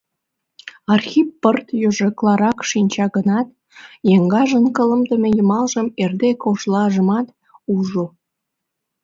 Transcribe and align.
Архип 0.93 1.27
пырт 1.41 1.67
йожекларак 1.81 2.59
шинча 2.69 3.05
гынат, 3.15 3.47
еҥгажын 4.15 4.65
кылымде 4.75 5.15
йымалжым, 5.37 5.87
эрде 6.03 6.29
кожлажымат 6.43 7.27
ужо. 7.75 8.05